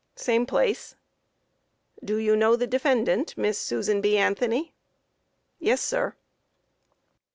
[0.15, 0.95] Same place.
[1.99, 2.07] Q.
[2.07, 4.17] Do you know the defendant, Miss Susan B.
[4.17, 4.69] Anthony?
[4.73, 5.65] A.
[5.65, 6.15] Yes, sir.